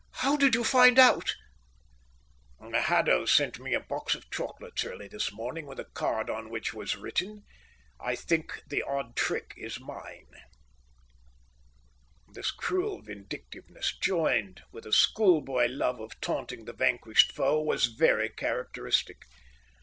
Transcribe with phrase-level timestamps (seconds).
[0.13, 1.35] "How did you find out?"
[2.59, 6.73] "Haddo sent me a box of chocolates early this morning with a card on which
[6.73, 7.43] was written:
[7.99, 10.41] I think the odd trick is mine."
[12.27, 18.29] This cruel vindictiveness, joined with a schoolboy love of taunting the vanquished foe, was very
[18.29, 19.23] characteristic.